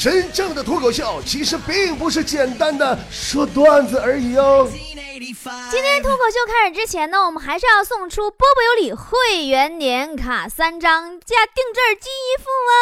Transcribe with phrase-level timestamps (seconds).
[0.00, 4.66] 真正的脱口秀其实并不是简单的说段子而已哦。
[4.72, 12.80] 今天脱口秀开始之前呢，我们还是要送出波波有礼会员年卡三张加定制金衣服哦。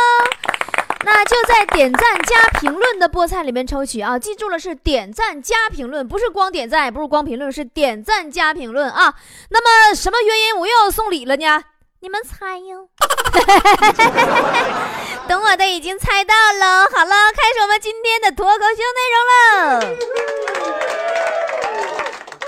[1.04, 4.16] 那就在点赞加评论的菠菜里面抽取啊！
[4.16, 9.12] 记住了，是点赞加评论，不是光点赞，也不是光评论，是点赞加评论啊！
[9.48, 11.64] 那么什么原因我又要送礼了呢？
[12.00, 12.88] 你们猜哟。
[15.26, 16.84] 等我的已经猜到了。
[16.84, 18.60] 好了，开始我们今天的脱口秀
[18.94, 19.80] 内容了。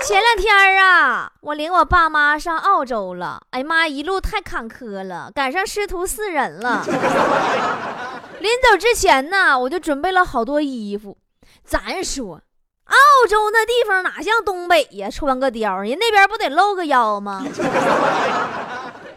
[0.03, 3.41] 前两天啊，我领我爸妈上澳洲了。
[3.51, 6.85] 哎呀妈，一路太坎坷了，赶上师徒四人了。
[8.39, 11.17] 临走之前呢，我就准备了好多衣服。
[11.63, 12.41] 咱说，
[12.85, 12.95] 澳
[13.29, 15.07] 洲那地方哪像东北呀？
[15.11, 17.45] 穿个貂，人那边不得露个腰吗？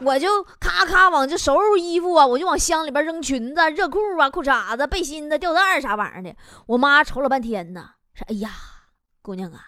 [0.04, 6.34] 我就咔咔往这收拾衣服啊，我就往箱里边扔裙子、热裤啊、裤衩子、背心子、吊带啥玩意儿的。
[6.66, 8.50] 我妈瞅了半天呢，说：“哎呀，
[9.22, 9.58] 姑娘啊，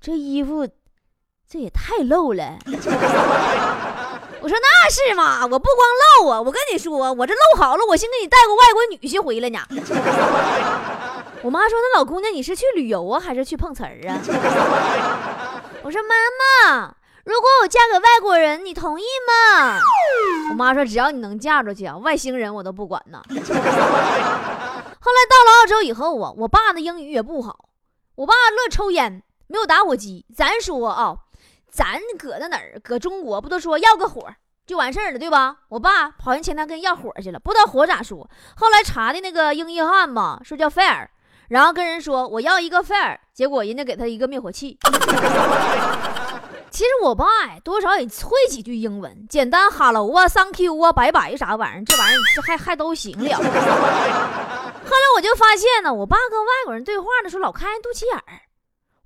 [0.00, 0.68] 这衣服
[1.48, 2.58] 这也太露了。
[4.42, 5.42] ”我说那是吗？
[5.42, 5.86] 我不光
[6.22, 6.40] 露啊！
[6.40, 9.58] 我跟你说，我这露好了，我先给你带个外国女婿回来呢。
[11.42, 14.20] 我妈说：“那老姑娘，你是去旅游啊，还是去碰瓷儿啊？”
[15.82, 16.14] 我说：“妈
[16.70, 19.78] 妈，如果我嫁给外国人，你同意吗？”
[20.50, 23.22] 我妈说：“只要你能嫁出去啊，外星人我都不管呢。
[23.32, 27.68] ”后来到了澳洲以后啊，我爸的英语也不好，
[28.16, 30.24] 我爸乐抽烟，没有打火机。
[30.34, 31.16] 咱说啊。
[31.72, 32.80] 咱搁那哪儿？
[32.82, 34.26] 搁中国不都说要个火
[34.66, 35.56] 就完事儿了，对吧？
[35.68, 38.28] 我爸跑人前台跟要火去了，不知道火咋说。
[38.56, 41.06] 后来查的那个英译汉嘛，说叫 fire，
[41.48, 44.76] 然后跟人说我要一个 fire，结果人家给他一个灭火器。
[46.70, 53.36] 其实我爸哎，多少也会几句英文，简单 hello 啊，thank you 啊，拜拜啥玩意儿，这玩意儿这还还都行了。
[53.36, 58.40] 后来我就发现呢，我爸跟外国人对话的时候老看人肚脐眼儿。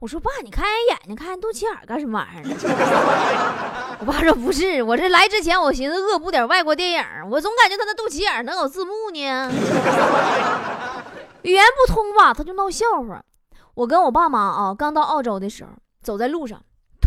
[0.00, 3.96] 我说爸，你看人眼睛，看人肚脐眼干什么玩意儿？
[4.00, 9.50] 我爸说不是，我这来之前我寻思恶补点外国电影，我总感觉他那肚脐眼能有字幕呢。
[11.42, 13.22] 语言不通吧，他就闹笑话。
[13.74, 15.70] 我跟我爸妈啊，刚到澳洲的时候，
[16.02, 16.60] 走在路上，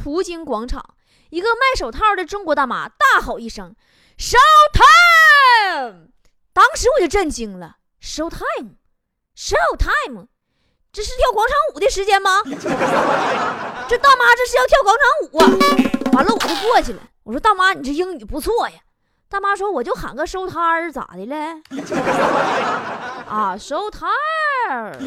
[0.03, 0.95] 途经广场，
[1.31, 3.75] 一个卖手套的中国大妈大吼一声
[4.17, 4.37] ：“Show
[4.73, 6.09] time！”
[6.53, 10.27] 当时我就震惊了，“Show time！Show time！”
[10.93, 12.41] 这是跳广场舞的时间吗？
[12.45, 15.45] 这大妈这是要跳广场舞啊！
[16.13, 18.75] 完了我就过去了，我说大妈你这英语不错呀。
[19.29, 21.35] 大妈说我就喊个收摊儿咋的了？
[23.27, 24.09] 啊，收摊
[24.69, 24.97] 儿。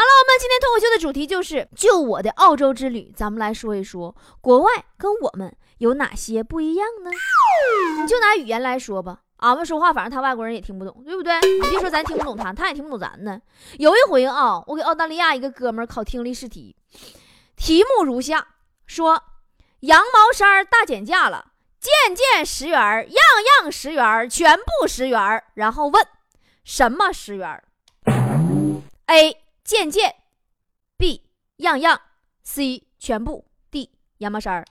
[0.00, 7.10] 好了，我们今天脱口秀的主题就是就我的澳洲之旅，咱们来说一说国外跟我们有哪些不一样呢？
[8.00, 9.20] 你就拿语言来说吧。
[9.36, 11.34] 俺们说话，反正他外国人也听不懂，对不对？
[11.34, 13.38] 你别说咱听不懂他，他也听不懂咱呢。
[13.76, 16.74] 有一回啊，我给澳大利亚一个哥们考听力试题，
[17.54, 18.46] 题目如下：
[18.86, 19.22] 说
[19.80, 21.44] 羊毛衫大减价了，
[21.78, 23.14] 件件十元，样
[23.60, 25.44] 样十元，全部十元。
[25.52, 26.02] 然后问
[26.64, 27.62] 什么十元
[29.04, 29.36] ？A.
[29.70, 30.16] 件件
[30.96, 31.22] ，B.
[31.58, 32.00] 样样
[32.42, 32.82] ，C.
[32.98, 33.88] 全部，D.
[34.18, 34.64] 羊毛衫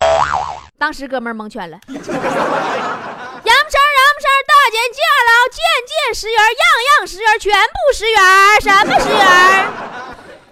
[0.77, 1.79] 当时哥们蒙圈了。
[1.87, 6.51] 羊毛衫羊毛衫大减价了，件件十元，样
[6.99, 8.19] 样十元，全部十元，
[8.59, 9.71] 什么十元？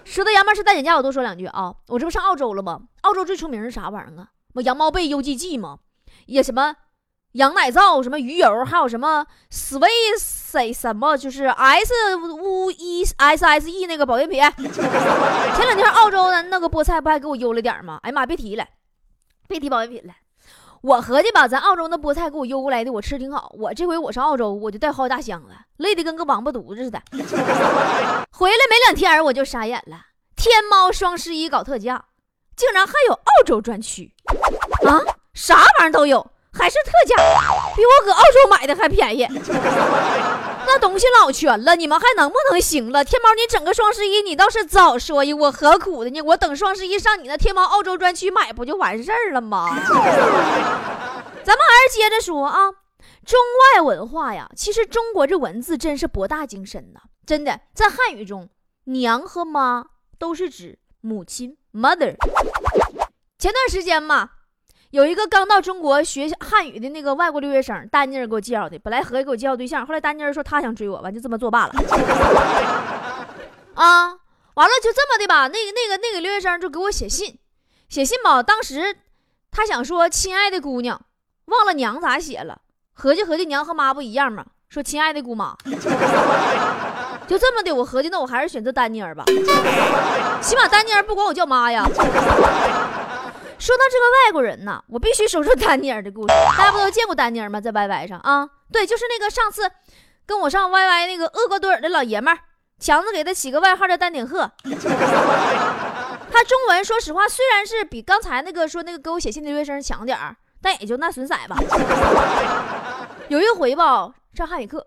[0.06, 1.74] 说到羊毛衫大减价，我多说两句啊！
[1.88, 2.80] 我这不上澳洲了吗？
[3.02, 4.28] 澳洲最出名是啥玩意儿啊？
[4.54, 5.80] 不羊毛被 UGG 吗？
[6.24, 6.74] 也什么
[7.32, 14.40] 羊奶皂，什么鱼油，还有什么 Swiss 什么，就是 S U E S S E 那个保健品。
[14.40, 17.98] 前两天澳洲的那个菠菜不还给我邮了点吗？
[18.02, 18.66] 哎呀妈，别提了，
[19.46, 20.14] 别提保健品了。
[20.80, 23.52] 我合计吧，咱澳洲那菠菜给我邮过来的，我吃挺好。
[23.58, 27.02] 我这回我上澳洲，我就带好几大箱子，累得跟个王八犊子似的。
[28.30, 30.00] 回来没两天，我就傻眼了。
[30.34, 32.04] 天猫双十一搞特价，
[32.56, 34.14] 竟然还有澳洲专区
[34.86, 35.02] 啊！
[35.34, 36.24] 啥玩意儿都有，
[36.58, 37.16] 还是特价，
[37.76, 39.26] 比我搁澳洲买的还便宜。
[40.66, 43.02] 那东西老全了，你们还能不能行了？
[43.04, 45.34] 天猫，你整个双十一，你倒是早说呀！
[45.34, 46.20] 我何苦的呢？
[46.20, 49.68] 我等双十一上你那天猫澳洲专区买，不就完事儿了吗？
[51.42, 52.70] 咱们还是接着说啊，
[53.24, 53.38] 中
[53.76, 57.00] 外文化呀，其实中国这文字真是博大精深呐！
[57.24, 58.50] 真的，在汉语中，
[58.84, 59.86] 娘和妈
[60.18, 62.16] 都是指母亲 （mother）。
[63.38, 64.30] 前段时间嘛。
[64.90, 68.78] 有一个刚到中国学汉语的那个外国留学生，丹尼尔给我介绍的。
[68.78, 71.74] 本来合计给我介绍对象，后来丹尼尔说他想追我，完就这么作罢了。
[73.74, 74.16] 啊，
[74.54, 75.46] 完了就这么的吧。
[75.48, 77.38] 那个那个那个留学生就给我写信，
[77.90, 78.42] 写信吧。
[78.42, 78.96] 当时
[79.50, 80.98] 他想说：“亲爱的姑娘，
[81.46, 82.62] 忘了娘咋写了。”
[82.94, 84.46] 合计合计，娘和妈不一样吗？
[84.70, 85.54] 说：“亲爱的姑妈。”
[87.28, 89.22] 就这么的，我合计那我还是选择丹尼尔吧，
[90.40, 91.86] 起码丹尼尔不管我叫妈呀。
[93.58, 96.28] 说到这个外国人呢，我必须说说丹尼尔的故事。
[96.56, 97.60] 大家不都见过丹尼尔吗？
[97.60, 99.70] 在 YY 上啊，对，就是那个上次
[100.24, 102.38] 跟我上 YY 那个厄瓜多尔的老爷们儿，
[102.78, 104.50] 强子给他起个外号叫丹顶鹤。
[106.30, 111.56] 他中文说实话，虽然是比刚才那个说那个给我写信的留学生强点儿，但也就那损色吧。
[113.28, 114.86] 有一回吧，上汉语课，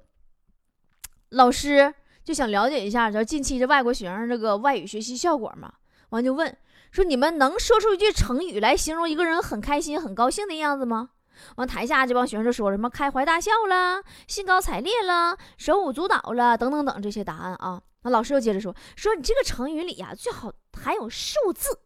[1.31, 5.73] 老师就想了解一下，就近期这外国学生这个外语学习效果嘛，
[6.09, 6.55] 完就问。
[6.91, 11.09] 说你们能说出一句成语来形容一个人很开心、很高兴的样子吗？
[11.55, 17.81] 完，台下这帮学生就说什么开怀大笑了、兴高采烈了、手舞足蹈了等等等这些答案啊。
[18.03, 21.79] 那老师又接着说说你这个成语里呀，最好含有数字，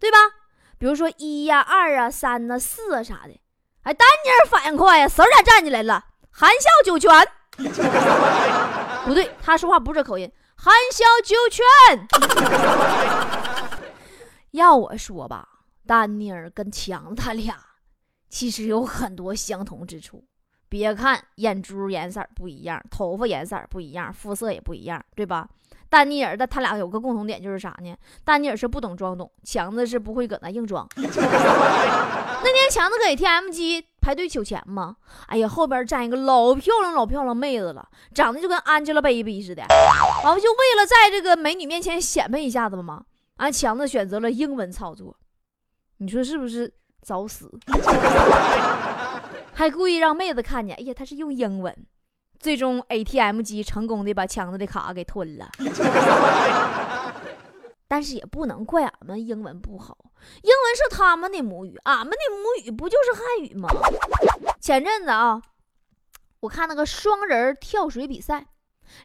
[0.00, 0.18] 对吧？
[0.78, 3.38] 比如说一呀、二啊、三呐、四啊啥的。
[3.82, 7.10] 哎，丹尼尔反应快呀，嗖儿站起来了，含笑九泉。
[9.04, 13.47] 不对，他说话不是这口音，含笑九泉。
[14.52, 15.46] 要我说吧，
[15.86, 17.54] 丹尼尔跟强子他俩
[18.28, 20.24] 其实有很多相同之处。
[20.70, 25.48] 别看眼珠颜色不一样，头发颜色不一样，肤色也不一样，对吧？
[25.88, 27.96] 丹尼尔的他俩有个共同点就是啥呢？
[28.22, 30.86] 丹尼尔是不懂装懂，强子是不会搁那硬装。
[30.96, 34.96] 那天强子搁 ATM 机排队取钱嘛，
[35.28, 39.62] 哎呀，后边站一个老漂亮老漂亮妹子了，长得就跟 Angelababy 似的。
[40.22, 43.04] 完了就为了在这个美女面前显摆一下子嘛。
[43.38, 45.16] 俺强子选择了英文操作，
[45.96, 47.50] 你说是不是找死？
[49.54, 51.74] 还故意让妹子看见，哎呀，他是用英文，
[52.38, 55.48] 最终 ATM 机成功的把强子的卡给吞了。
[57.90, 59.96] 但是也不能怪俺们英文不好，
[60.42, 63.68] 英文是他们的母语，俺们的母语不就是汉语吗？
[64.60, 65.40] 前阵子啊，
[66.40, 68.46] 我看那个双人跳水比赛。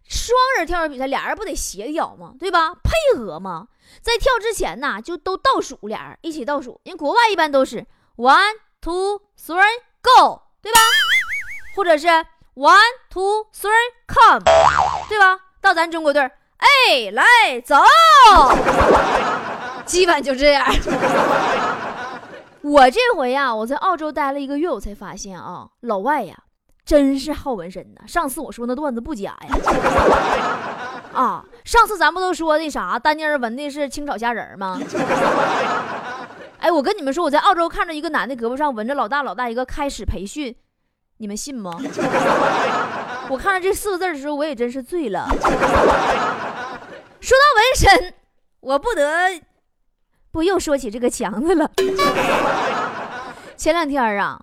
[0.08, 2.34] 双人跳水比赛，俩人不得协调吗？
[2.40, 2.74] 对吧？
[2.84, 3.68] 配合吗？
[4.02, 6.80] 在跳之前呢，就都倒数，俩人一起倒数。
[6.84, 7.86] 因为国外一般都是
[8.18, 9.62] one two three
[10.02, 10.80] go，对吧？
[11.76, 12.08] 或者是
[12.56, 13.72] one two three
[14.08, 14.44] come，
[15.10, 15.40] 对吧？
[15.62, 17.76] 到咱中国队哎，来走，
[19.86, 20.66] 基本就这样。
[22.62, 26.38] 我这回呀，我在澳洲待了一个月，我才发现啊，老外呀。
[26.86, 28.02] 真是好纹身呐！
[28.06, 29.58] 上次我说那段子不假呀。
[31.14, 34.80] 啊，上次咱不都说那啥，丹尼尔纹的是青草虾仁吗？
[36.60, 40.56] 哎，我跟你们说，我在澳洲看着一个男的胳膊上纹着老大老大一个开始培训，
[41.18, 41.72] 你们信吗？
[43.30, 45.26] 我看着这四个字的时候，我也真是醉了。
[47.22, 47.64] 说到纹
[48.02, 48.14] 身，
[48.60, 49.42] 我不得
[50.32, 51.72] 不又说起这个强子了。
[53.56, 54.42] 前两天啊。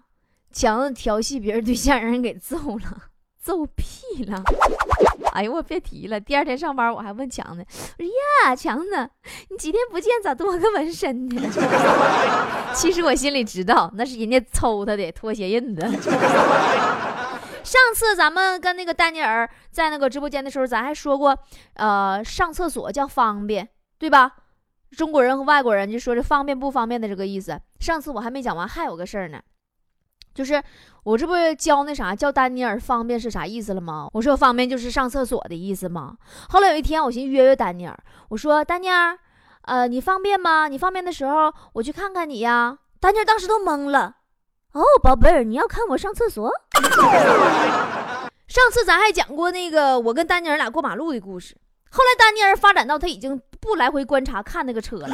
[0.53, 3.03] 强子调戏别人对象，让人给揍了，
[3.41, 4.43] 揍屁了！
[5.33, 6.19] 哎呦，我别提了。
[6.19, 7.65] 第二天上班，我还问强子
[7.99, 8.07] ：“我说
[8.45, 9.09] 呀，强子，
[9.49, 11.41] 你几天不见，咋多个纹身呢？”
[12.75, 15.81] 其实我心里知道，那是人家抽他的拖鞋印子。
[17.63, 21.39] 上次咱们跟那个丹尼尔在那个直播间的时候，咱还说过，
[21.75, 23.69] 呃，上厕所叫方便，
[23.99, 24.33] 对吧？
[24.97, 27.61] 中国人和外国人就说这方便不方便的这个意思。
[27.79, 29.41] 上次我还没讲完，还有个事儿呢。
[30.35, 30.63] 就是
[31.03, 34.09] 我这不教那啥叫丹尼尔方便是啥意思了吗？
[34.13, 36.17] 我说方便就是上厕所的意思吗？
[36.49, 39.19] 后来有一天我寻思约约丹尼尔，我说丹尼尔，
[39.63, 40.69] 呃，你方便吗？
[40.69, 42.79] 你方便的时候我去看看你呀。
[43.01, 44.17] 丹尼尔当时都懵了。
[44.73, 46.51] 哦，宝贝儿，你要看我上厕所？
[48.47, 51.57] 上次咱还讲过那个我跟丹尼尔俩过马路的故事。
[51.91, 55.09] 后来丹尼尔发展到他已经不来回观察看那个车了。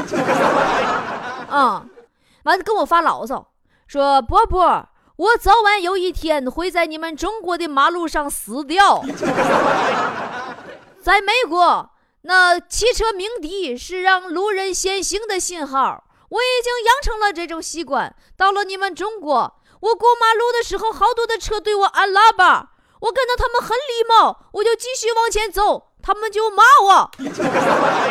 [1.49, 1.87] 啊，
[2.45, 3.47] 完了跟我发牢骚
[3.87, 4.87] 说波波。
[5.17, 9.03] 我早晚有一天会在你们中国的马路上死掉。
[11.01, 11.91] 在美国，
[12.23, 16.05] 那汽车鸣笛是让路人先行的信号。
[16.29, 18.15] 我已经养成了这种习惯。
[18.37, 27.11] 到了你们中国，我过马路的时候，好多的车对我按喇叭，我看到他们很礼貌，我就继续往前走，他们就骂我。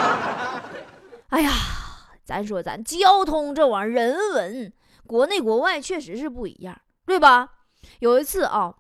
[1.30, 1.52] 哎呀，
[2.26, 4.74] 咱说咱交通这玩意儿，人文，
[5.06, 6.76] 国内国外确实是不一样。
[7.06, 7.50] 对吧？
[8.00, 8.74] 有一次啊，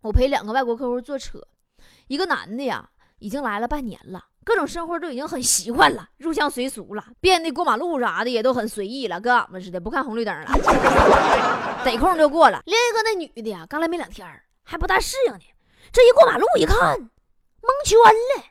[0.00, 1.40] 我陪两个外国客户坐车，
[2.06, 2.88] 一个男的呀，
[3.18, 10.46] 已经来了半年了，各种生活都已经很习惯了，入乡随俗了，变得过马路啥的也都很随意了，跟俺们似的，不看红绿灯了，
[11.84, 12.62] 逮空就过了。
[12.64, 14.24] 另一个那女的呀，刚来没两天，
[14.62, 15.40] 还不大适应呢，
[15.92, 18.44] 这一过马路一看，蒙圈了，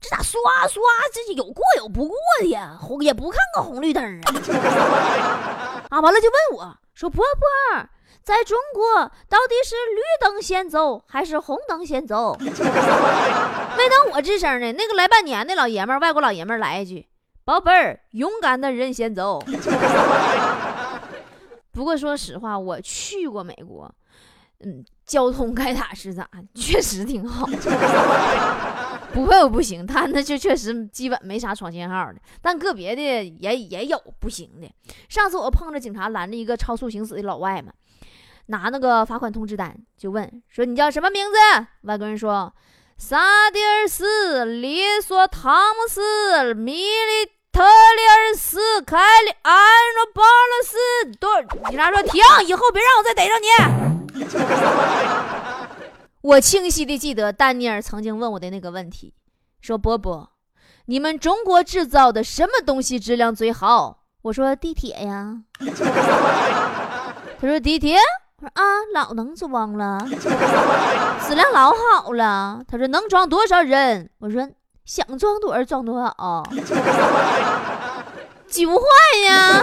[0.00, 7.88] 这咋刷刷，这有过有不过的呀，红也不看个红绿灯啊， 啊，完了就问我说：“婆婆。”
[8.28, 12.36] 在中国，到底是绿灯先走还是红灯先走？
[12.44, 12.60] 没等
[14.10, 14.70] 我我吱声呢。
[14.70, 17.06] 那个来半年的老爷们儿，外国老爷们儿来一句
[17.42, 19.42] ：“宝贝儿，勇敢的人先走。
[21.72, 23.90] ”不过说实话，我去过美国，
[24.60, 27.48] 嗯，交通该咋是咋，确实挺好。
[29.10, 34.70] 不会我不行，他那就确实基本没啥闯信号的，但个别的也也有不行的。
[35.08, 37.72] 上次我碰着警察拦着一个超速行驶的老外嘛，
[38.48, 41.36] 拿那个罚款通知单就问说：“你叫什么名字？”
[41.84, 42.52] 外国人说
[42.96, 46.00] ：“萨迪尔斯·利索·汤姆斯·
[46.54, 49.54] 米利特里尔斯·凯里安
[49.94, 50.76] 诺·巴勒斯。”
[51.20, 51.28] 对，
[51.70, 53.46] 警察说：“停，以后别让我再逮着你。
[56.22, 59.14] ”我清晰的记得丹尼尔曾经问我的那个问题，
[59.60, 60.30] 说：“波波，
[60.86, 65.42] 你们中国制造的什么东西质量最好？”我说：“地铁呀。
[67.40, 67.98] ”他说：“地铁？”
[68.40, 68.62] 我说：“啊，
[68.94, 70.06] 老能装了，
[71.26, 74.48] 质量老好了。”他说：“能装多少人？”我说
[74.86, 76.44] ：“想装多少装多少，
[78.46, 78.84] 挤不坏
[79.26, 79.62] 呀。”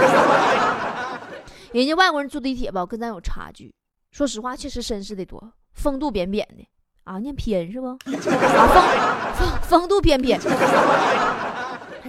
[1.72, 3.74] 人家外国人坐地铁吧，跟咱有差距。
[4.12, 5.54] 说实话，确实绅士的多。
[5.74, 6.68] 风度翩翩的
[7.06, 7.88] 啊，念偏是不？
[7.88, 10.40] 啊，风风风度翩翩，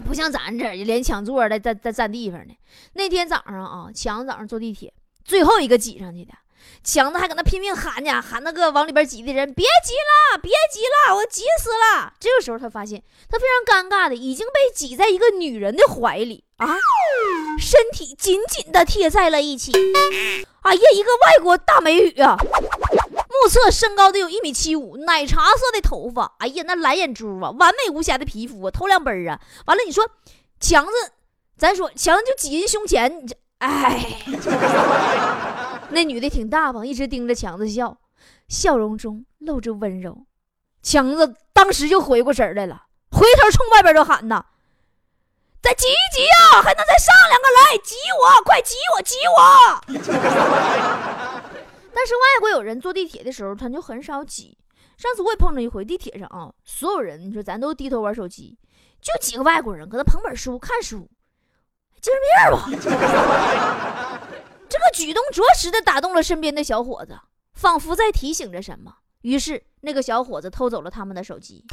[0.04, 2.54] 不像咱这连抢座的在在占地方呢。
[2.94, 4.92] 那天早上啊，强子早上坐地铁，
[5.24, 6.32] 最后一个挤上去的，
[6.84, 12.12] 强子还搁那拼命喊呢，喊那个往里边挤的人，别挤了，别挤了，我挤死了。
[12.20, 16.66] 这个时候他发现，他非常尴尬的已经被挤在一个女人的怀里啊，
[17.58, 19.72] 身体紧紧的贴在了一起。
[20.62, 22.36] 哎呀，一个外国大美女啊！
[22.36, 29.40] 目测身高得有一米七五，奶茶色的头发，哎呀，那蓝眼珠啊，完美无瑕的皮肤啊，透亮奔啊！
[29.66, 30.08] 完了，你说
[30.58, 30.92] 强子，
[31.56, 34.04] 咱说强子就挤进胸前，你这，哎，
[35.90, 37.98] 那女的挺大方，一直盯着强子笑，
[38.48, 40.26] 笑容中露着温柔。
[40.82, 44.44] 强子当时就回过神来了，回头冲外边就喊呐
[45.62, 49.40] ：“再挤一挤呀，还能再上两个来，挤我，快挤我，挤我！
[51.94, 54.56] ”但是外国有人坐地铁的时候，他就很少挤。
[54.96, 58.56] 上次我也碰着一回，地铁上啊，所有人你说咱都低头玩手机，
[59.00, 61.08] 就几个外国人搁那捧本书看书，
[62.00, 62.20] 精神
[62.80, 64.15] 病吧？
[64.68, 67.18] 这个举动着实的打动了身边的小伙子，
[67.54, 68.94] 仿佛在提醒着什么。
[69.22, 71.64] 于是那个小伙子偷走了他们的手机。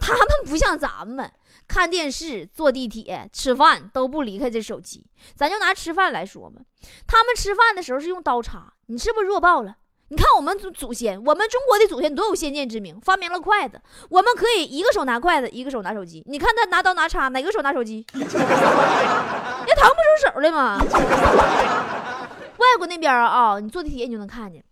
[0.00, 1.32] 他们不像咱们。
[1.68, 5.06] 看电视、坐地铁、吃饭都不离开这手机。
[5.34, 6.60] 咱就拿吃饭来说吧，
[7.06, 9.76] 他们吃饭的时候是用刀叉，你是不是弱爆了？
[10.12, 16.22] 你看我们祖祖先，我们中国的祖先多有先见之明，发明了筷子，我们可以一个手拿筷子，一个手拿手机。
[16.26, 18.04] 你看他拿刀拿叉，哪个手拿手机？
[18.12, 20.78] 也腾不出手来嘛。
[22.58, 24.62] 外国那边啊，你坐地铁你就能看见，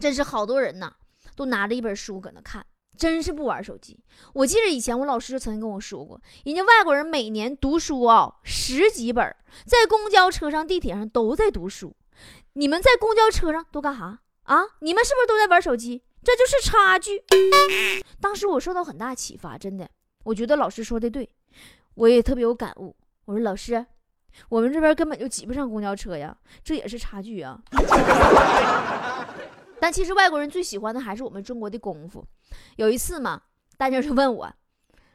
[0.00, 0.90] 真是好多人呐，
[1.36, 2.64] 都拿着一本书搁那看。
[2.96, 3.98] 真是不玩手机。
[4.32, 9.36] 我记得以前我老师就曾经跟我说过，人家外国人每年读书啊十几本，
[9.66, 11.94] 在公交车上、地铁上都在读书。
[12.54, 14.62] 你们在公交车上都干哈啊？
[14.80, 16.02] 你们是不是都在玩手机？
[16.24, 17.24] 这就是差距。
[18.20, 19.88] 当时我受到很大启发，真的，
[20.24, 21.28] 我觉得老师说的对，
[21.94, 22.94] 我也特别有感悟。
[23.24, 23.84] 我说老师，
[24.48, 27.58] 我们这边根本就挤不上公交车呀，这也是差距啊。
[29.80, 32.24] 但其实外国人最喜欢的还是我们中国的功夫。
[32.76, 33.42] 有一次嘛，
[33.76, 34.52] 大家就问我，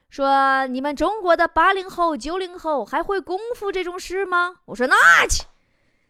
[0.09, 5.45] 说：“你们中国的八零后、九零后还会功夫这种事吗？”我说：“那去，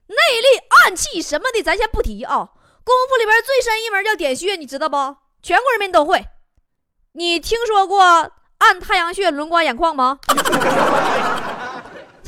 [0.07, 0.47] 内力、
[0.85, 2.49] 暗器什么的，咱先不提啊。
[2.87, 4.95] 功夫里边最深一门叫点穴，你知道不？
[5.41, 6.25] 全国人民都会。
[7.11, 10.17] 你听说过按太阳穴轮刮眼眶吗？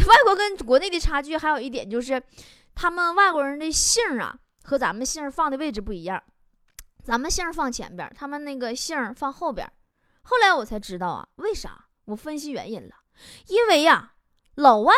[0.05, 2.21] 外国跟国内的差距还有一点就是，
[2.75, 6.21] 他们外国人的姓啊。”和咱们姓放的位置不一样，
[7.03, 9.71] 咱们姓放前边，他们那个姓放后边。
[10.21, 11.85] 后来我才知道啊，为啥？
[12.05, 12.93] 我分析原因了，
[13.47, 14.13] 因为呀，
[14.55, 14.93] 老外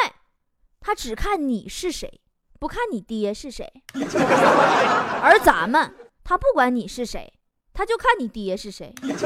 [0.82, 2.21] 他只看你是谁，
[2.62, 3.68] 不看你爹是谁，
[5.20, 7.34] 而咱们他不管你是谁，
[7.74, 9.18] 他就看你爹是谁，看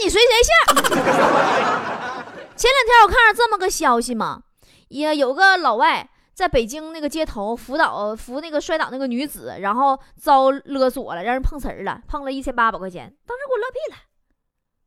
[0.00, 0.50] 你随谁姓。
[2.56, 4.44] 前两天我看着这么个消息嘛，
[4.88, 6.08] 也有个老外。
[6.32, 13.14] 在北京那个街头扶倒扶那个摔倒那个女子，然后遭勒索了，让人碰瓷儿了，碰了一千八百块钱。
[13.26, 13.98] 当时给我乐屁了，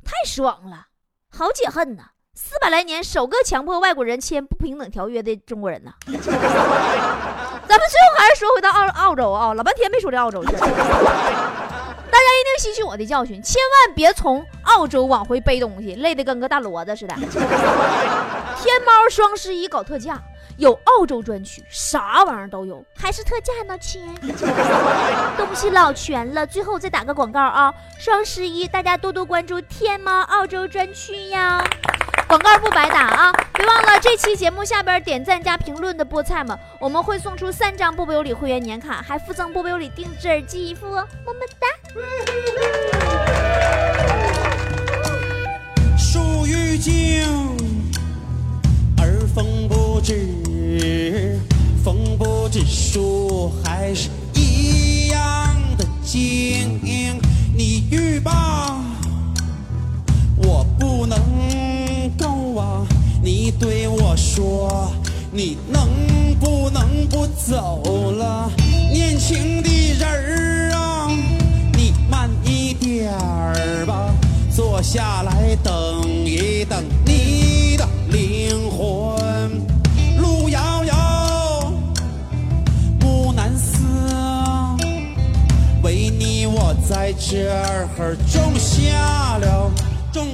[0.04, 0.88] 太爽了，
[1.30, 2.14] 好解恨呐！
[2.36, 5.92] 四百来年首个强迫外国人签不平等条约的中国人呢。
[6.08, 6.40] 咱们最
[7.78, 10.52] 后还是说回到澳澳洲啊，老半天没说这澳洲事。
[10.58, 17.14] 大家一定吸取我的教训，千万别从澳洲往回背东西，累得跟个大骡子似的。
[18.58, 20.20] 天猫双十一搞特价，
[20.58, 24.04] 有澳洲专区，啥玩意儿都有，还是特价呢，亲。
[25.38, 27.74] 东西老全了，最后再打个广告啊！
[28.00, 31.64] 双十一大家多多关注天猫澳洲专区呀。
[32.30, 33.34] 广告不白打啊！
[33.56, 41.68] 别忘了这期节目下边点赞加评论的菠菜们，我们会送出三张波波有理会员年卡，还附赠波波有理定制耳机一副哦，么么哒。
[45.98, 47.26] 树欲静
[49.00, 51.36] 而风不止，
[51.84, 55.20] 风不止，树还是一样
[55.80, 56.69] 的静。
[63.60, 64.90] 对我说，
[65.32, 65.86] 你能
[66.40, 68.50] 不能不走了，
[68.92, 71.12] 年轻的人儿啊，
[71.74, 74.14] 你慢一点儿吧，
[74.56, 76.02] 坐下来等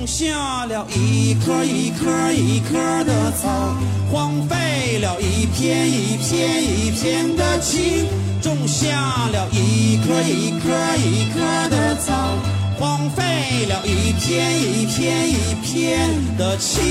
[0.05, 3.75] 种下了一棵一棵一棵的草，
[4.11, 8.05] 荒废了一片一片一片的青。
[8.39, 8.91] 种下
[9.33, 11.39] 了一棵一棵一棵
[11.71, 12.37] 的草，
[12.77, 16.83] 荒废了一片一片一片的青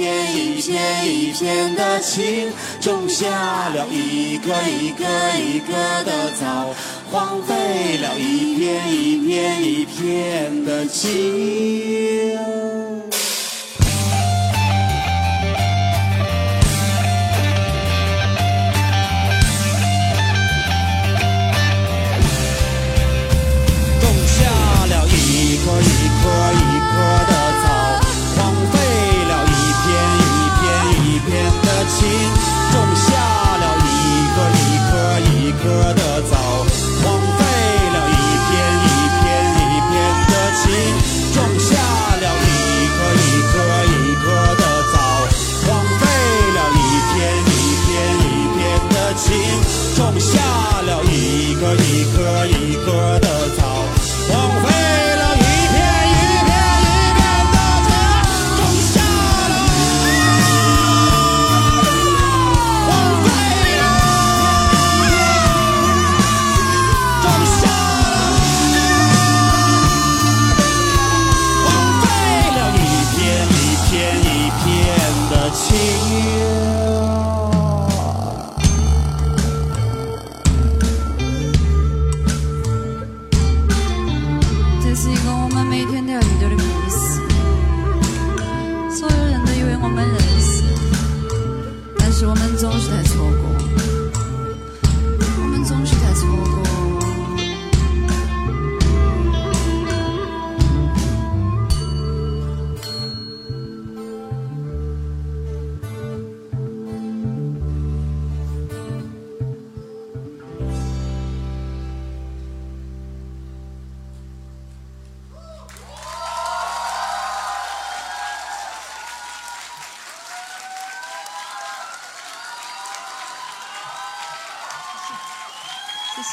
[0.00, 2.50] 片一片一片的青。
[2.80, 5.04] 种下了一棵一棵
[5.38, 5.72] 一棵
[6.04, 6.74] 的草，
[7.10, 12.49] 荒废了一片一片一片的情。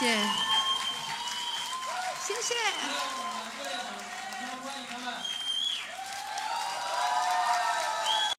[0.08, 0.15] 谢谢，
[2.26, 3.37] 谢谢。